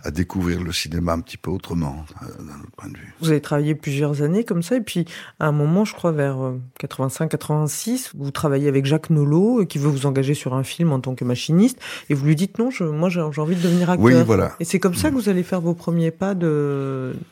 [0.01, 3.13] à découvrir le cinéma un petit peu autrement, euh, d'un autre point de vue.
[3.19, 5.05] Vous avez travaillé plusieurs années comme ça, et puis
[5.39, 6.37] à un moment, je crois vers
[6.79, 11.01] 85-86, euh, vous travaillez avec Jacques Nolot, qui veut vous engager sur un film en
[11.01, 14.05] tant que machiniste, et vous lui dites non, je, moi j'ai envie de devenir acteur.
[14.05, 14.55] Oui, voilà.
[14.61, 16.33] Et c'est comme ça que vous allez faire vos premiers pas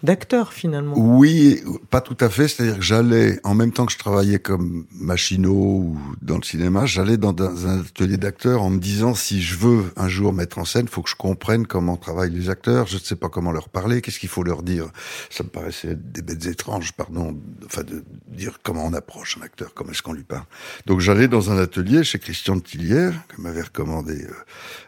[0.03, 0.93] d'acteur finalement.
[0.97, 2.49] Oui, pas tout à fait.
[2.49, 6.85] C'est-à-dire que j'allais, en même temps que je travaillais comme machinot ou dans le cinéma,
[6.85, 10.57] j'allais dans, dans un atelier d'acteur en me disant si je veux un jour mettre
[10.57, 13.51] en scène, faut que je comprenne comment travaillent les acteurs je ne sais pas comment
[13.51, 14.89] leur parler, qu'est-ce qu'il faut leur dire?
[15.29, 19.73] Ça me paraissait des bêtes étranges, pardon, enfin de dire comment on approche un acteur,
[19.73, 20.45] comment est-ce qu'on lui parle.
[20.85, 24.33] Donc j'allais dans un atelier chez Christian de Tillière, que m'avait recommandé euh,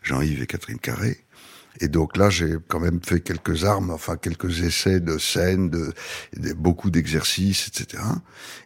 [0.03, 1.19] Jean-Yves et Catherine Carré.
[1.81, 5.93] Et donc là, j'ai quand même fait quelques armes, enfin quelques essais de scènes, de,
[6.53, 8.03] beaucoup d'exercices, etc.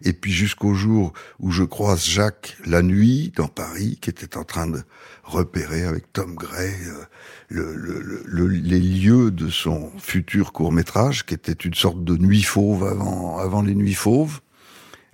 [0.02, 4.44] Et puis jusqu'au jour où je croise Jacques la nuit dans Paris, qui était en
[4.44, 4.82] train de
[5.24, 7.06] repérer avec Tom Gray euh,
[7.50, 12.18] le, le, le, les lieux de son futur court métrage, qui était une sorte de
[12.18, 14.42] nuit fauve avant, avant les nuits fauves,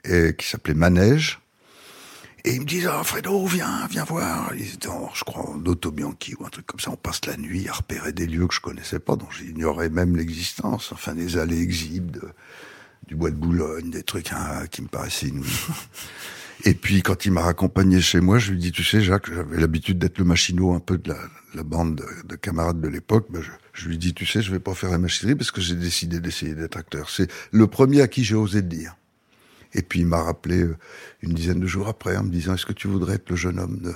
[0.05, 1.38] et qui s'appelait Manège.
[2.45, 4.52] Et ils me disent, ah, Fredo, viens, viens voir.
[4.56, 6.91] Ils étaient, je crois, en Autobianchi ou un truc comme ça.
[6.91, 10.15] On passe la nuit à repérer des lieux que je connaissais pas, dont j'ignorais même
[10.15, 10.91] l'existence.
[10.93, 12.17] Enfin, des allées exhibes
[13.08, 15.67] du bois de Boulogne, des trucs hein, qui me paraissaient inouïs.
[16.65, 19.60] Et puis, quand il m'a raccompagné chez moi, je lui dis, tu sais, Jacques, j'avais
[19.60, 21.13] l'habitude d'être le machinot un peu de
[21.54, 23.28] la, bande de, camarades de l'époque.
[23.30, 25.62] Ben je, je, lui dis, tu sais, je vais pas faire la machinerie parce que
[25.62, 27.10] j'ai décidé d'essayer d'être acteur.
[27.10, 28.95] C'est le premier à qui j'ai osé le dire.
[29.73, 30.77] Et puis il m'a rappelé euh,
[31.21, 33.60] une dizaine de jours après en me disant est-ce que tu voudrais être le jeune
[33.60, 33.93] homme de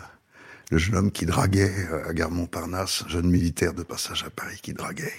[0.72, 4.60] le jeune homme qui draguait euh, à Gare Montparnasse, jeune militaire de passage à Paris
[4.62, 5.14] qui draguait?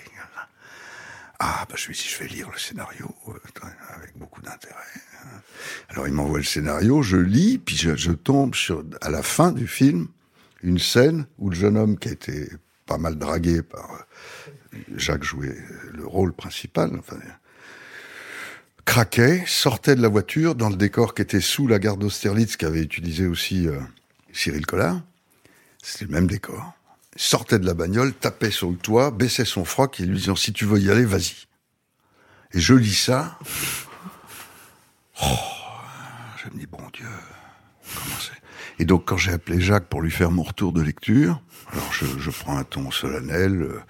[1.39, 3.33] Ah, bah, je lui dis, je vais lire le scénario euh,
[3.97, 4.75] avec beaucoup d'intérêt.
[5.91, 9.53] Alors, il m'envoie le scénario, je lis, puis je, je, tombe sur, à la fin
[9.53, 10.09] du film,
[10.63, 12.51] une scène où le jeune homme qui a été
[12.87, 14.07] pas mal dragué par
[14.97, 15.57] Jacques jouait
[15.93, 17.19] le rôle principal, enfin,
[18.85, 22.83] craquait, sortait de la voiture dans le décor qui était sous la gare d'Austerlitz qu'avait
[22.83, 23.81] utilisé aussi euh,
[24.33, 25.01] Cyril Collard.
[25.83, 26.73] C'était le même décor.
[27.17, 30.53] sortait de la bagnole, tapait sur le toit, baissait son froc et lui disant si
[30.53, 31.47] tu veux y aller, vas-y.
[32.53, 33.39] Et je lis ça.
[35.23, 35.27] Oh,
[36.43, 37.07] je me dis bon Dieu,
[37.95, 38.41] comment c'est?
[38.79, 41.41] Et donc quand j'ai appelé Jacques pour lui faire mon retour de lecture,
[41.73, 43.81] alors je, prends un ton solennel, euh,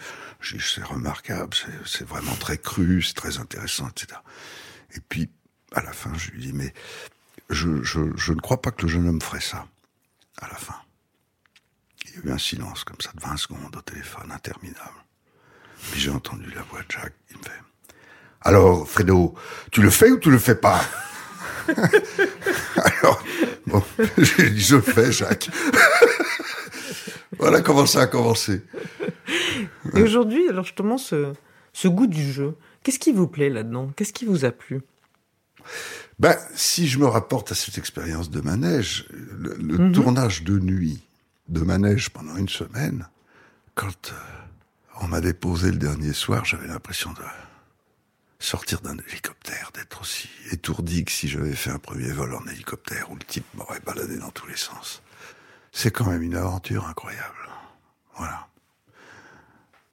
[0.40, 4.18] c'est remarquable, c'est vraiment très cru, c'est très intéressant, etc.
[4.94, 5.30] Et puis,
[5.72, 6.72] à la fin, je lui dis, mais
[7.50, 9.66] je, je, ne crois pas que le jeune homme ferait ça.
[10.40, 10.76] À la fin.
[12.04, 15.04] Il y a eu un silence comme ça de 20 secondes au téléphone, interminable.
[15.90, 17.60] Puis j'ai entendu la voix de Jacques, il me fait,
[18.44, 19.34] alors, Fredo,
[19.72, 20.80] tu le fais ou tu le fais pas?
[21.66, 23.24] Alors,
[23.66, 23.82] bon,
[24.18, 25.48] j'ai dit, je fais, Jacques.
[27.38, 28.60] voilà comment ça a commencé.
[29.94, 31.32] Et aujourd'hui, alors justement, ce,
[31.72, 32.54] ce goût du jeu,
[32.84, 33.90] Qu'est-ce qui vous plaît là-dedans?
[33.96, 34.82] Qu'est-ce qui vous a plu?
[36.18, 39.92] Ben, si je me rapporte à cette expérience de manège, le, mhm.
[39.92, 41.02] tournage de nuit
[41.48, 43.08] de manège pendant une semaine,
[43.74, 44.16] quand euh,
[45.00, 47.22] on m'a déposé le dernier soir, j'avais l'impression de
[48.38, 53.10] sortir d'un hélicoptère, d'être aussi étourdi que si j'avais fait un premier vol en hélicoptère
[53.10, 55.02] où le type m'aurait baladé dans tous les sens.
[55.72, 57.48] C'est quand même une aventure incroyable.
[58.16, 58.46] Voilà.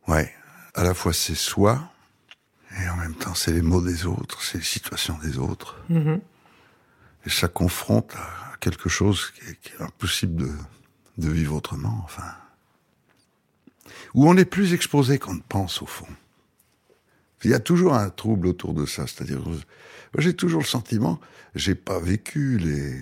[0.10, 0.34] Ouais.
[0.74, 1.92] À la fois c'est soi,
[2.84, 5.78] et en même temps, c'est les mots des autres, c'est les situations des autres.
[5.90, 6.20] Mm-hmm.
[7.26, 10.52] Et ça confronte à quelque chose qui est, impossible de,
[11.18, 12.36] de, vivre autrement, enfin.
[14.14, 16.08] Où on est plus exposé qu'on ne pense, au fond.
[17.44, 19.42] Il y a toujours un trouble autour de ça, c'est-à-dire,
[20.18, 21.20] j'ai toujours le sentiment,
[21.56, 23.02] j'ai pas vécu les,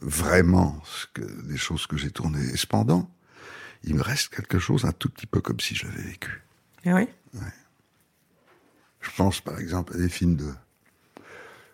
[0.00, 2.44] vraiment ce que, des choses que j'ai tournées.
[2.52, 3.10] Et cependant,
[3.84, 6.42] il me reste quelque chose un tout petit peu comme si je l'avais vécu.
[6.84, 7.08] Ah oui?
[7.34, 7.40] Ouais.
[9.20, 10.50] Pense par exemple à des films de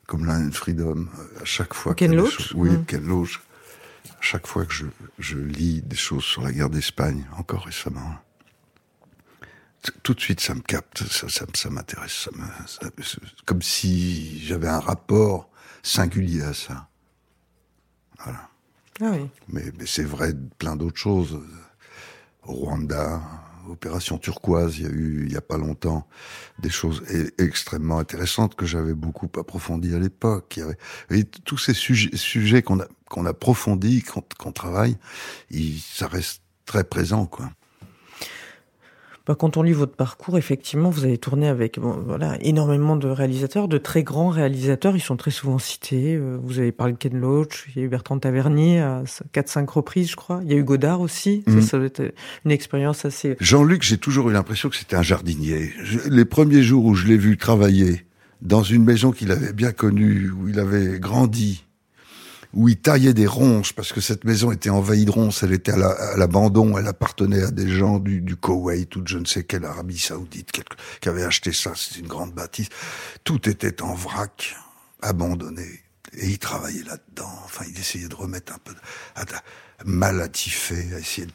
[0.08, 1.06] comme Land Freedom.
[1.40, 2.70] À chaque fois Ken Loach, oui.
[2.88, 3.40] Ken Loach.
[4.10, 4.86] À chaque fois que je,
[5.20, 8.16] je lis des choses sur la guerre d'Espagne, encore récemment,
[10.02, 12.28] tout de suite ça me capte, ça, ça, ça m'intéresse,
[13.44, 15.48] comme si j'avais un rapport
[15.84, 16.88] singulier à ça.
[18.24, 18.48] Voilà.
[19.00, 19.30] Ah oui.
[19.46, 21.40] Mais, mais c'est vrai de plein d'autres choses.
[22.42, 23.22] Rwanda,
[23.68, 26.06] Opération Turquoise, il y a eu, il y a pas longtemps,
[26.58, 30.60] des choses e-, extrêmement intéressantes que j'avais beaucoup approfondies à l'époque.
[31.10, 34.96] Avait, tous ces sujets, qu'on qu'on approfondit, qu'on travaille,
[35.80, 37.50] ça reste très présent, quoi.
[39.26, 43.66] Bah, quand on lit votre parcours, effectivement, vous avez tourné avec voilà énormément de réalisateurs,
[43.66, 44.94] de très grands réalisateurs.
[44.94, 46.14] Ils sont très souvent cités.
[46.14, 49.02] Euh, vous avez parlé de Ken Loach, il y a eu Bertrand Tavernier à
[49.34, 50.40] 4-5 reprises, je crois.
[50.44, 51.42] Il y a eu Godard aussi.
[51.46, 51.62] Ça, mhm.
[51.62, 53.36] ça doit être une expérience assez...
[53.40, 55.72] Jean-Luc, j'ai toujours eu l'impression que c'était un jardinier.
[56.08, 58.06] les premiers jours où je l'ai vu travailler
[58.42, 61.64] dans une maison qu'il avait bien connue, où il avait grandi,
[62.56, 65.72] où il taillait des ronces parce que cette maison était envahie de ronces, elle était
[65.72, 69.44] à l'abandon, elle appartenait à des gens du, du Koweït ou de je ne sais
[69.44, 70.50] quelle Arabie Saoudite
[71.00, 72.70] qui avaient acheté ça, c'est une grande bâtisse.
[73.24, 74.56] Tout était en vrac,
[75.02, 75.82] abandonné.
[76.14, 77.30] Et il travaillait là-dedans.
[77.44, 79.34] Enfin, il essayait de remettre un peu de,
[79.84, 81.32] mal à tiffer, à essayer de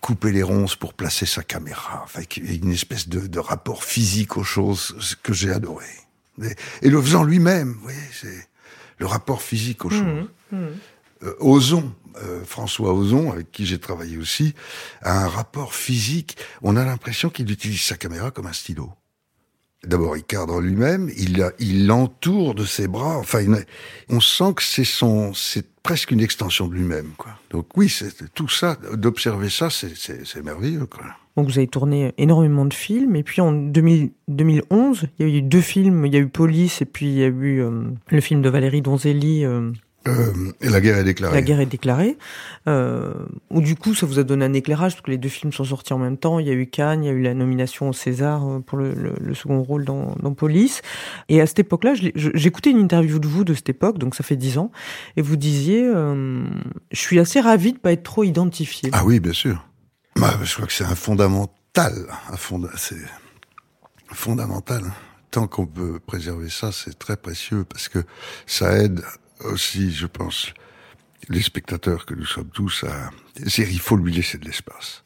[0.00, 2.00] couper les ronces pour placer sa caméra.
[2.04, 5.84] Enfin, une espèce de, rapport physique aux choses que j'ai adoré.
[6.80, 8.48] Et, le faisant lui-même, vous voyez, c'est
[8.98, 10.28] le rapport physique aux mmh, choses.
[10.52, 10.56] Mmh.
[11.22, 14.54] Euh, Ozon, euh, François Ozon, avec qui j'ai travaillé aussi,
[15.02, 16.36] a un rapport physique.
[16.62, 18.92] On a l'impression qu'il utilise sa caméra comme un stylo.
[19.84, 23.18] D'abord, il cadre lui-même, il, il l'entoure de ses bras.
[23.18, 23.44] Enfin,
[24.08, 27.38] on sent que c'est son, c'est presque une extension de lui-même, quoi.
[27.50, 31.04] Donc oui, c'est tout ça, d'observer ça, c'est merveilleux, quoi.
[31.36, 35.42] Donc vous avez tourné énormément de films et puis en 2011, il y a eu
[35.42, 38.20] deux films, il y a eu Police et puis il y a eu euh, le
[38.20, 39.70] film de Valérie Donzelli, euh,
[40.08, 41.34] Euh, et la guerre est déclarée.
[41.34, 42.16] La guerre est déclarée.
[42.68, 43.12] Euh,
[43.50, 45.64] ou du coup, ça vous a donné un éclairage parce que les deux films sont
[45.64, 46.38] sortis en même temps.
[46.38, 48.94] Il y a eu Cannes, il y a eu la nomination au César pour le,
[49.20, 50.82] le, second rôle dans, dans, Police.
[51.28, 54.36] Et à cette époque-là, j'écoutais une interview de vous de cette époque, donc ça fait
[54.36, 54.70] dix ans,
[55.16, 58.90] et vous disiez, je suis assez ravi de pas être trop identifié.
[58.92, 59.66] Ah oui, bien sûr.
[60.18, 63.04] Bah, je crois que c'est un fondamental, un fond, c'est
[64.12, 64.82] fondamental.
[65.30, 67.98] Tant qu'on peut préserver ça, c'est très précieux parce que
[68.46, 69.02] ça aide
[69.40, 70.54] aussi, je pense,
[71.28, 73.10] les spectateurs que nous sommes tous à...
[73.58, 75.04] Il faut lui laisser de l'espace.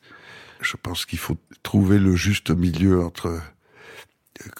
[0.60, 3.40] Je pense qu'il faut trouver le juste milieu entre...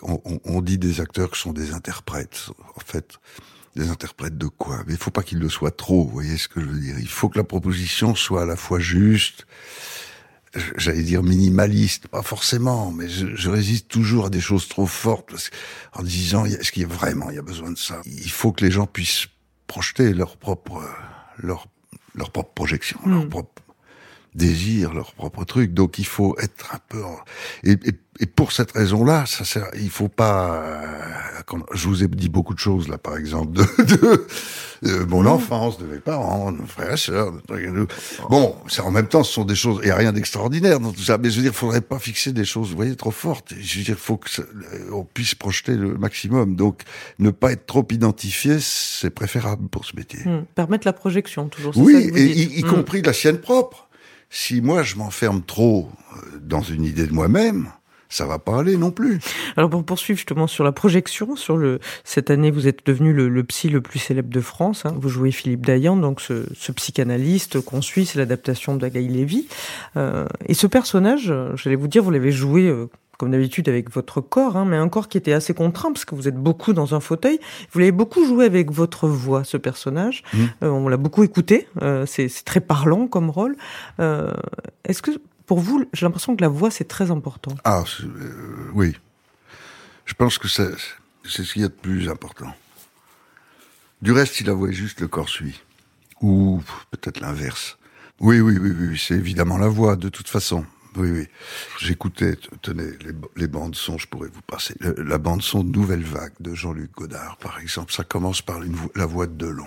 [0.03, 2.49] On, on, dit des acteurs qui sont des interprètes.
[2.77, 3.19] En fait,
[3.77, 4.83] des interprètes de quoi?
[4.87, 6.99] Mais il faut pas qu'ils le soient trop, vous voyez ce que je veux dire
[6.99, 9.47] Il faut que la proposition soit à la fois juste,
[10.77, 15.31] j'allais dire minimaliste, pas forcément, mais je, je, résiste toujours à des choses trop fortes,
[15.31, 15.51] parce
[15.93, 18.01] en disant, est-ce qu'il y a vraiment, il y a besoin de ça?
[18.07, 19.29] Il faut que les gens puissent
[19.67, 20.83] projeter leur propre,
[21.39, 21.69] leur,
[22.15, 23.29] leur propre projection, leur hmm.
[23.29, 23.63] propre
[24.35, 25.75] désir, leur propre truc.
[25.75, 27.03] Donc il faut être un peu.
[27.65, 29.69] Et, et, et pour cette raison-là, ça sert.
[29.75, 30.63] Il faut pas.
[30.63, 34.27] Euh, je vous ai dit beaucoup de choses là, par exemple, de, de,
[34.83, 37.33] de mon enfance, de mes parents, de mes frères et sœurs.
[38.29, 39.81] Bon, c'est en même temps, ce sont des choses.
[39.83, 41.17] Il n'y a rien d'extraordinaire dans tout ça.
[41.17, 43.55] Mais je veux dire, il faudrait pas fixer des choses, vous voyez, trop fortes.
[43.59, 44.29] Je veux dire, il faut que
[44.93, 46.57] on puisse projeter le maximum.
[46.57, 46.83] Donc,
[47.19, 50.21] ne pas être trop identifié, c'est préférable pour ce métier.
[50.27, 50.45] Hmm.
[50.55, 51.73] Permettre la projection, toujours.
[51.79, 52.69] Oui, et y, y hmm.
[52.69, 53.89] compris la sienne propre
[54.31, 57.69] si moi je m'enferme trop euh, dans une idée de moi-même,
[58.11, 59.21] ça va pas aller non plus.
[59.57, 63.45] Alors pour poursuivre justement sur la projection, sur le cette année vous êtes devenu le,
[63.45, 64.85] psy le plus célèbre de France.
[64.85, 64.95] Hein.
[64.99, 69.47] Vous jouez Philippe Dayan, donc ce, ce psychanalyste qu'on suit, c'est l'adaptation d'Agaï Lévy.
[69.97, 74.23] Euh, et ce personnage, j'allais vous dire, vous l'avez joué euh, comme d'habitude avec votre
[74.23, 76.95] corps, hein, mais un corps qui était assez contraint parce que vous êtes beaucoup dans
[76.95, 77.39] un fauteuil.
[77.71, 80.23] Vous l'avez beaucoup joué avec votre voix, ce personnage.
[80.33, 80.39] Mmh.
[80.63, 81.69] Euh, on l'a beaucoup écouté.
[81.83, 83.57] Euh, c'est très parlant comme rôle.
[84.01, 84.33] Euh,
[84.87, 85.11] Est-ce que
[85.51, 87.57] pour vous, j'ai l'impression que la voix c'est très important.
[87.65, 88.97] Ah euh, oui,
[90.05, 90.71] je pense que c'est
[91.25, 92.55] ce qu'il y a de plus important.
[94.01, 95.61] Du reste, si la voix est juste, le corps suit.
[96.21, 97.79] Ou peut-être l'inverse.
[98.21, 100.65] Oui, oui, oui, oui, c'est évidemment la voix, de toute façon.
[100.95, 101.27] Oui, oui.
[101.81, 104.77] J'écoutais, tenez, les, les bandes son, je pourrais vous passer.
[104.99, 107.93] La bande son Nouvelle Vague de Jean-Luc Godard, par exemple.
[107.93, 108.61] Ça commence par
[108.95, 109.67] la voix de Delon.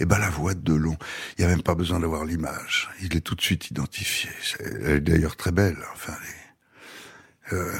[0.00, 0.96] Eh ben la voix de Delon,
[1.36, 2.88] il n'y a même pas besoin d'avoir l'image.
[3.02, 4.30] Il est tout de suite identifié.
[4.60, 5.78] elle est d'ailleurs très belle.
[5.92, 6.14] Enfin,
[7.52, 7.72] euh,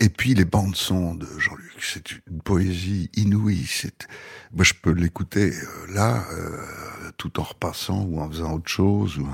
[0.00, 3.66] et puis les bandes son de Jean-Luc, c'est une poésie inouïe.
[3.66, 4.08] C'est,
[4.52, 9.18] moi je peux l'écouter euh, là, euh, tout en repassant ou en faisant autre chose.
[9.18, 9.28] Ou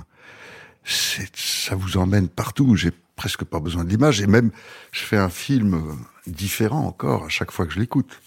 [0.84, 2.74] ça vous emmène partout.
[2.74, 4.20] J'ai presque pas besoin de l'image.
[4.20, 4.50] Et même,
[4.90, 8.20] je fais un film différent encore à chaque fois que je l'écoute.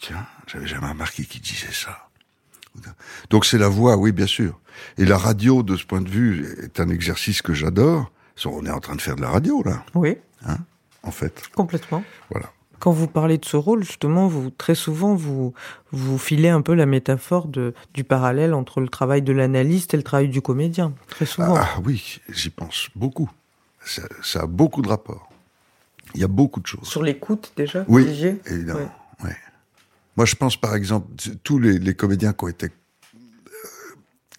[0.00, 2.07] Tiens, j'avais jamais remarqué qu'il disait ça.
[3.30, 4.58] Donc c'est la voix, oui, bien sûr.
[4.96, 8.10] Et la radio, de ce point de vue, est un exercice que j'adore.
[8.44, 9.84] On est en train de faire de la radio, là.
[9.94, 10.16] Oui.
[10.46, 10.58] Hein,
[11.02, 11.42] en fait.
[11.54, 12.04] Complètement.
[12.30, 12.52] Voilà.
[12.78, 15.52] Quand vous parlez de ce rôle, justement, vous très souvent vous
[15.90, 19.96] vous filez un peu la métaphore de du parallèle entre le travail de l'analyste et
[19.96, 20.92] le travail du comédien.
[21.08, 21.56] Très souvent.
[21.56, 23.28] Ah oui, j'y pense beaucoup.
[23.84, 25.28] Ça, ça, a beaucoup de rapports.
[26.14, 26.86] Il y a beaucoup de choses.
[26.86, 27.84] Sur l'écoute déjà.
[27.88, 28.06] Oui,
[28.46, 28.92] évidemment.
[29.24, 29.36] Ouais.
[30.18, 31.06] Moi, je pense par exemple
[31.44, 32.70] tous les, comédiens qui ont été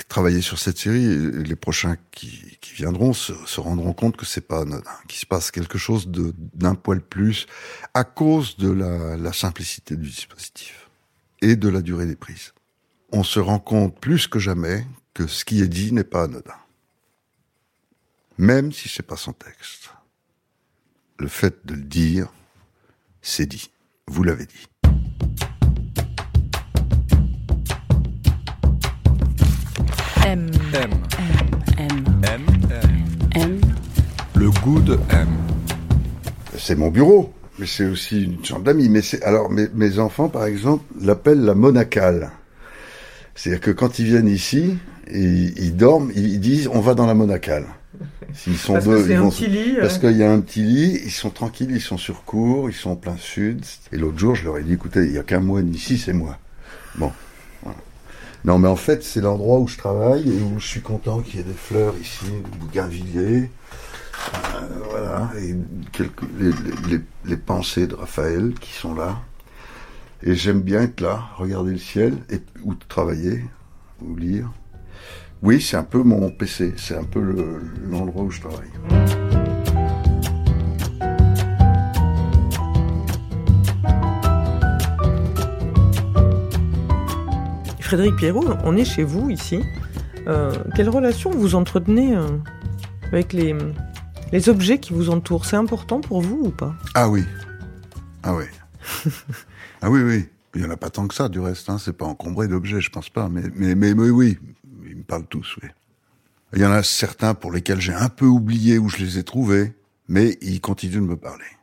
[0.10, 4.46] travailler sur cette série, les prochains qui, qui viendront se, se, rendront compte que c'est
[4.46, 7.48] pas anodin, qu'il se passe quelque chose d'un poil plus
[7.94, 10.90] à cause de la, la simplicité du dispositif
[11.42, 12.52] et de la durée des prises.
[13.14, 16.60] On se rend compte plus que jamais que ce qui est dit n'est pas anodin.
[18.38, 19.92] Même si c'est pas son texte.
[21.20, 22.34] Le fait de le dire,
[23.22, 23.72] c'est dit.
[24.08, 24.68] Vous l'avez dit.
[30.30, 30.52] M.
[30.76, 30.92] M.
[31.80, 31.88] M.
[32.24, 32.42] M.
[33.34, 33.62] M.
[34.36, 35.28] Le goût de M.
[36.56, 38.90] C'est mon bureau, mais c'est aussi une chambre d'amis.
[38.90, 42.30] Mais c'est alors mes, mes enfants, par exemple, l'appellent la monacale.
[43.34, 44.78] C'est-à-dire que quand ils viennent ici,
[45.12, 47.66] ils, ils dorment, ils disent on va dans la monacale.
[48.36, 51.12] S'ils sont parce deux, ils vont lit, parce qu'il y a un petit lit, ils
[51.12, 53.66] sont tranquilles, ils sont sur cours, ils sont en plein sud.
[53.92, 56.14] Et l'autre jour, je leur ai dit écoutez, il y a qu'un moine ici, c'est
[56.14, 56.38] moi.
[57.00, 57.12] Bon,
[58.46, 61.38] non, mais en fait, c'est l'endroit où je travaille et où je suis content qu'il
[61.38, 62.26] y ait des fleurs ici,
[62.60, 63.52] bougainvilliers.
[64.34, 65.56] Euh, voilà, et
[67.26, 69.22] les, pensées de Raphaël qui sont là.
[70.24, 73.44] Et j'aime bien être là, regarder le ciel, et, ou travailler,
[74.02, 74.52] ou lire.
[75.42, 77.22] Oui, c'est un peu mon PC, c'est un peu
[77.90, 79.29] l'endroit où je travaille.
[87.90, 89.64] Frédéric Pierrot, on est chez vous ici.
[90.28, 92.28] Euh, quelle relation vous entretenez euh,
[93.08, 93.56] avec les,
[94.32, 95.44] les objets qui vous entourent?
[95.44, 96.76] C'est important pour vous ou pas?
[96.94, 97.26] Ah oui.
[98.22, 98.44] Ah oui.
[99.82, 100.28] ah oui, oui.
[100.54, 101.68] Il n'y en a pas tant que ça, du reste.
[101.68, 101.80] Hein.
[101.80, 103.28] C'est pas encombré d'objets, je pense pas.
[103.28, 104.38] Mais, mais, mais, mais oui,
[104.88, 105.70] ils me parlent tous, oui.
[106.54, 109.24] Il y en a certains pour lesquels j'ai un peu oublié où je les ai
[109.24, 109.74] trouvés,
[110.08, 111.58] mais ils continuent de me parler.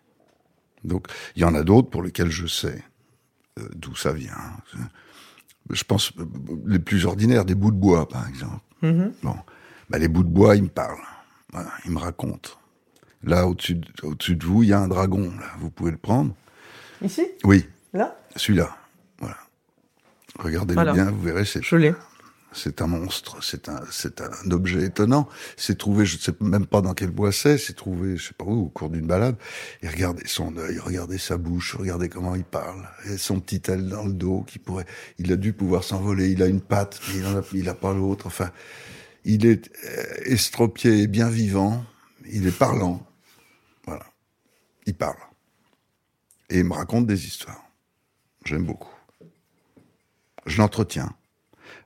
[0.83, 2.83] Donc, il y en a d'autres pour lesquels je sais
[3.61, 4.35] euh, d'où ça vient.
[5.71, 6.13] Je pense
[6.67, 8.61] les plus ordinaires, des bouts de bois, par exemple.
[8.83, 9.13] Mhm.
[9.23, 9.37] Bon,
[9.91, 10.99] bah, les bouts de bois, ils me parlent.
[11.53, 12.51] Voilà, ils me racontent.
[13.25, 15.33] Là, au-dessus de, de vous, il y a un dragon.
[15.41, 16.35] Là, vous pouvez le prendre.
[17.03, 17.27] Ici?
[17.45, 18.17] Oui, Là?
[18.37, 18.77] Celui-là.
[19.21, 19.37] Voilà.
[20.39, 20.93] Regardez-le Voilà.
[20.93, 21.95] bien, vous verrez, c'est Je l'ai.
[22.57, 25.29] C'est un monstre, c'est un, c'est un objet étonnant.
[25.57, 28.35] C'est trouvé, je ne sais même pas dans quel bois c'est, c'est trouvé, je sais
[28.35, 29.37] pas où, au cours d'une balade.
[29.83, 32.89] Et regardez son œil, regardez sa bouche, regardez comment il parle.
[33.07, 34.87] Et son petit aile dans le dos qui pourrait,
[35.19, 36.31] il a dû pouvoir s'envoler.
[36.31, 37.27] Il a une patte, mais il
[37.69, 38.27] en a pas l'autre.
[38.27, 38.51] Enfin,
[39.25, 41.85] il est euh, estropié et bien vivant.
[42.31, 43.07] Il est parlant.
[43.87, 44.07] Voilà.
[44.87, 45.19] Il parle.
[46.49, 47.63] Et il me raconte des histoires.
[48.45, 48.95] J'aime beaucoup.
[50.47, 51.13] Je l'entretiens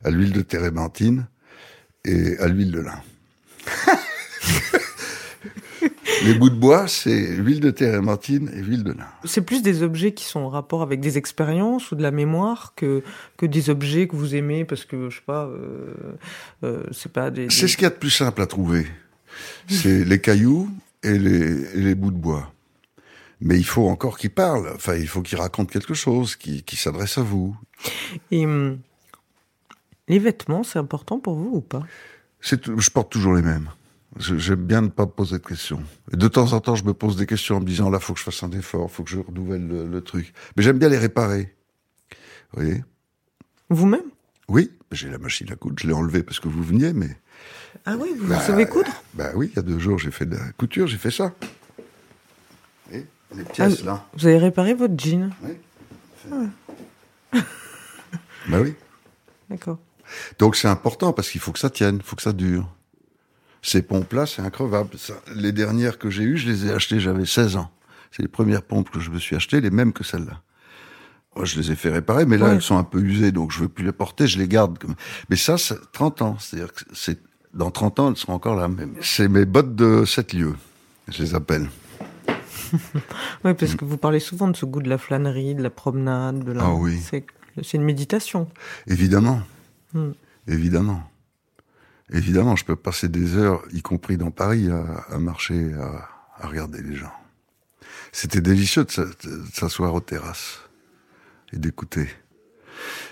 [0.05, 1.27] à l'huile de térébenthine
[2.05, 3.01] et à l'huile de lin.
[6.25, 9.07] Les bouts de bois, c'est l'huile de térébenthine et l'huile de lin.
[9.25, 12.75] C'est plus des objets qui sont en rapport avec des expériences ou de la mémoire
[12.77, 13.03] que,
[13.39, 15.95] que des objets que vous aimez parce que, je sais pas, euh,
[16.65, 17.49] euh, c'est pas des...
[17.49, 18.87] C'est ce qu'il y a de plus simple à trouver.
[19.69, 20.69] C'est les cailloux
[21.03, 22.53] et les, et les bouts de bois.
[23.41, 24.71] Mais il faut encore qu'ils parlent.
[24.75, 27.57] Enfin, il faut qu'ils racontent quelque chose, qu'ils qu'ils s'adressent à vous.
[28.31, 28.79] Et hum,
[30.11, 31.83] les vêtements, c'est important pour vous ou pas?
[32.43, 33.71] Je porte toujours les mêmes.
[34.19, 35.83] J'aime bien ne pas poser de questions.
[36.13, 38.13] Et de temps en temps, je me pose des questions en me disant là, faut
[38.13, 40.33] que je fasse un effort, faut que je renouvelle le, le truc.
[40.57, 41.55] Mais j'aime bien les réparer.
[42.53, 42.85] Vous voyez?
[43.69, 44.03] Vous-même?
[44.49, 45.77] Oui, j'ai la machine à coudre.
[45.79, 47.17] Je l'ai enlevée parce que vous veniez, mais
[47.87, 48.91] Ah oui, vous Bah, savez coudre?
[49.15, 51.33] bah oui, il y a deux jours, j'ai fait de la couture, j'ai fait ça.
[52.93, 53.05] Et
[53.37, 54.07] les pièces Ah, là.
[54.15, 55.31] Vous avez réparé votre jean?
[55.45, 55.53] Oui.
[58.49, 58.75] bah oui.
[59.49, 59.79] D'accord.
[60.39, 62.69] Donc c'est important parce qu'il faut que ça tienne, il faut que ça dure.
[63.63, 64.91] Ces pompes-là, c'est increvable.
[64.97, 67.71] Ça, les dernières que j'ai eues, je les ai achetées, j'avais 16 ans.
[68.11, 70.41] C'est les premières pompes que je me suis achetées, les mêmes que celles-là.
[71.37, 72.55] Moi, je les ai fait réparer, mais là, Ouais.
[72.55, 74.79] elles sont un peu usées, donc je veux plus les porter, je les garde.
[75.29, 76.37] Mais ça, c'est 30 ans.
[76.41, 77.21] C'est-à-dire que c'est,
[77.55, 78.69] dans 30 ans, elles seront encore là.
[79.03, 80.57] C'est mes bottes de 7 lieux,
[81.09, 81.69] je les appelle.
[83.45, 86.45] Oui, parce que vous parlez souvent de ce goût de la flânerie, de la promenade,
[86.45, 86.65] de la...
[86.65, 87.01] Ah oui.
[87.03, 87.25] C'est
[87.75, 88.49] une méditation.
[88.87, 89.43] Évidemment.
[89.93, 90.13] Hmm.
[90.47, 91.11] Évidemment.
[92.13, 96.97] Évidemment, je peux passer des heures, y compris dans Paris, à, marcher, à, regarder les
[96.97, 97.13] gens.
[98.13, 100.59] C'était délicieux de s'a- de s'asseoir aux terrasses
[101.53, 102.09] et d'écouter.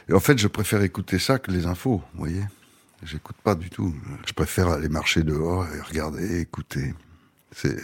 [0.09, 2.43] Et en fait, je préfère écouter ça que les infos, vous voyez.
[3.05, 3.95] J'écoute pas du tout.
[4.27, 6.95] Je préfère aller marcher dehors et regarder, écouter.
[7.53, 7.77] C'est,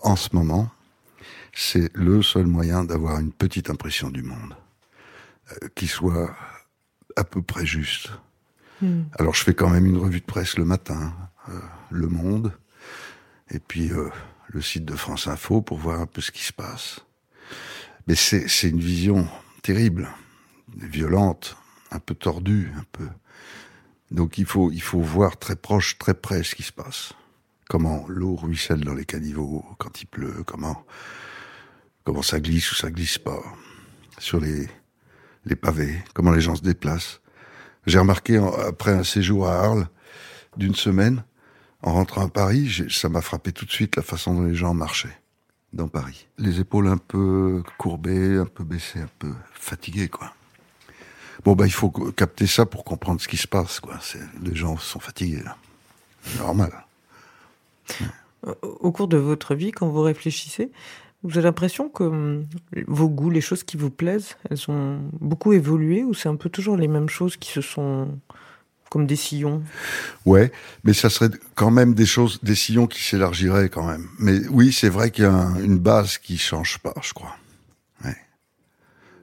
[0.00, 0.70] en ce moment,
[1.52, 4.56] c'est le seul moyen d'avoir une petite impression du monde
[5.52, 6.34] euh, qui soit
[7.18, 8.10] à peu près juste.
[8.80, 9.02] Hmm.
[9.18, 11.12] Alors je fais quand même une revue de presse le matin,
[11.48, 12.52] euh, Le Monde,
[13.50, 14.08] et puis euh,
[14.46, 17.00] le site de France Info pour voir un peu ce qui se passe.
[18.06, 19.28] Mais c'est c'est une vision
[19.62, 20.08] terrible,
[20.76, 21.56] violente,
[21.90, 23.08] un peu tordue, un peu.
[24.12, 27.14] Donc il faut il faut voir très proche, très près ce qui se passe.
[27.68, 30.86] Comment l'eau ruisselle dans les caniveaux quand il pleut, comment
[32.04, 33.42] comment ça glisse ou ça glisse pas
[34.18, 34.68] sur les
[35.48, 37.20] les pavés, comment les gens se déplacent.
[37.86, 39.88] J'ai remarqué après un séjour à Arles
[40.56, 41.24] d'une semaine,
[41.82, 44.74] en rentrant à Paris, ça m'a frappé tout de suite la façon dont les gens
[44.74, 45.16] marchaient
[45.72, 46.26] dans Paris.
[46.38, 50.32] Les épaules un peu courbées, un peu baissées, un peu fatiguées, quoi.
[51.44, 53.80] Bon, bah, il faut capter ça pour comprendre ce qui se passe,
[54.42, 55.56] Les gens sont fatigués, là.
[56.38, 56.72] Normal.
[58.62, 60.72] Au cours de votre vie, quand vous réfléchissez,
[61.24, 62.46] vous avez l'impression que hum,
[62.86, 66.48] vos goûts, les choses qui vous plaisent, elles ont beaucoup évolué ou c'est un peu
[66.48, 68.18] toujours les mêmes choses qui se sont
[68.90, 69.62] comme des sillons?
[70.24, 70.50] Ouais,
[70.84, 74.06] mais ça serait quand même des choses, des sillons qui s'élargiraient quand même.
[74.18, 77.36] Mais oui, c'est vrai qu'il y a un- une base qui change pas, je crois.
[78.04, 78.16] Ouais.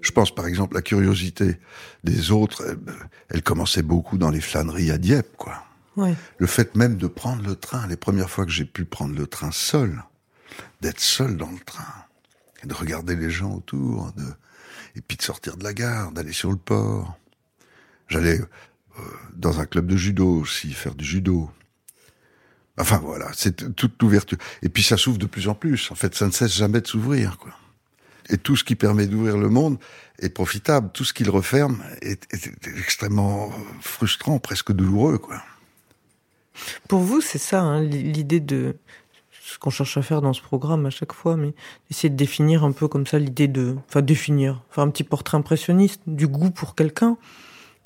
[0.01, 1.57] Je pense par exemple la curiosité
[2.03, 2.77] des autres, elle,
[3.29, 5.63] elle commençait beaucoup dans les flâneries à Dieppe, quoi.
[5.97, 6.13] Ouais.
[6.37, 9.25] Le fait même de prendre le train, les premières fois que j'ai pu prendre le
[9.27, 10.03] train seul,
[10.81, 12.05] d'être seul dans le train,
[12.63, 14.25] et de regarder les gens autour, de,
[14.95, 17.17] et puis de sortir de la gare, d'aller sur le port.
[18.07, 19.01] J'allais euh,
[19.33, 21.49] dans un club de judo aussi, faire du judo.
[22.77, 24.37] Enfin voilà, c'est toute l'ouverture.
[24.61, 25.91] Et puis ça s'ouvre de plus en plus.
[25.91, 27.37] En fait, ça ne cesse jamais de s'ouvrir.
[28.29, 29.77] Et tout ce qui permet d'ouvrir le monde
[30.19, 30.89] est profitable.
[30.93, 32.27] Tout ce qu'il referme est,
[32.65, 33.51] extrêmement
[33.81, 35.41] frustrant, presque douloureux, quoi.
[36.87, 38.77] Pour vous, c'est ça, hein, l'idée de
[39.55, 41.53] ce qu'on cherche à faire dans ce programme à chaque fois, mais
[41.89, 45.37] essayer de définir un peu comme ça l'idée de, enfin définir, faire un petit portrait
[45.37, 47.15] impressionniste du goût pour quelqu'un.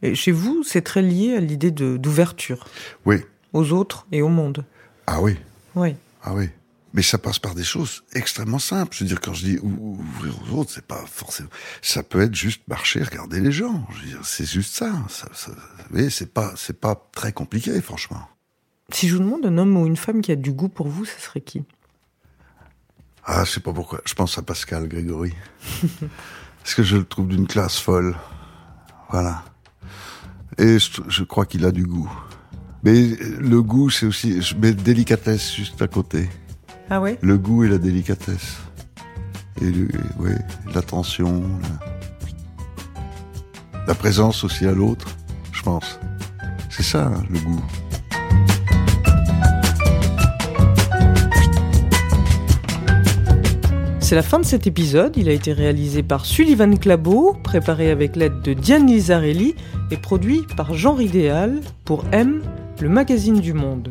[0.01, 2.65] Et chez vous, c'est très lié à l'idée d'ouverture
[3.05, 3.17] Oui.
[3.53, 4.65] aux autres et au monde.
[5.05, 5.37] Ah oui.
[5.75, 5.93] Oui.
[6.23, 6.49] Ah oui.
[6.93, 8.95] Mais ça passe par des choses extrêmement simples.
[8.97, 11.49] Je veux dire, quand je dis ou- ouvrir aux autres, c'est pas forcément.
[11.83, 13.85] Ça peut être juste marcher, regarder les gens.
[13.91, 14.91] Je veux dire, c'est juste ça.
[15.07, 18.21] ça, ça vous voyez, c'est pas, c'est pas très compliqué, franchement.
[18.99, 21.05] Si je vous demande un homme ou une femme qui a du goût pour vous,
[21.05, 21.63] ce serait qui?
[23.23, 24.01] Ah, je sais pas pourquoi.
[24.03, 25.33] Je pense à Pascal Grégory.
[26.63, 28.17] Parce que je le trouve d'une classe folle.
[29.09, 29.45] Voilà.
[30.57, 32.11] Et je, je crois qu'il a du goût.
[32.83, 34.41] Mais le goût, c'est aussi.
[34.41, 36.27] Je mets délicatesse juste à côté.
[36.89, 37.17] Ah ouais?
[37.21, 38.57] Le goût et la délicatesse.
[39.61, 39.71] Et
[40.17, 40.31] oui,
[40.75, 41.41] l'attention.
[42.97, 45.07] La, la présence aussi à l'autre,
[45.53, 46.01] je pense.
[46.69, 47.63] C'est ça, hein, le goût.
[54.09, 55.17] C'est la fin de cet épisode.
[55.17, 59.53] Il a été réalisé par Sullivan Clabot, préparé avec l'aide de Diane Lizarelli
[59.91, 62.41] et produit par Jean Ridéal pour M,
[62.79, 63.89] le magazine du monde.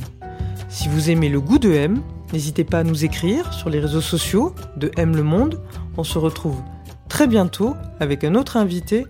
[0.68, 2.02] Si vous aimez le goût de M,
[2.32, 5.60] n'hésitez pas à nous écrire sur les réseaux sociaux de M le monde.
[5.96, 6.60] On se retrouve
[7.08, 9.06] très bientôt avec un autre invité,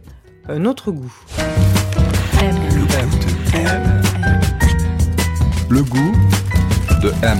[0.46, 1.14] un autre goût.
[5.70, 6.12] Le goût
[7.02, 7.38] de M.